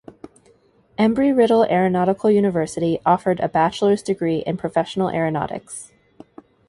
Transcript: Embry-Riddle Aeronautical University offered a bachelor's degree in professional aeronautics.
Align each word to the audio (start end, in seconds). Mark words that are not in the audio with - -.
Embry-Riddle 0.97 1.65
Aeronautical 1.65 2.31
University 2.31 2.97
offered 3.05 3.39
a 3.39 3.47
bachelor's 3.47 4.01
degree 4.01 4.39
in 4.47 4.57
professional 4.57 5.11
aeronautics. 5.11 5.91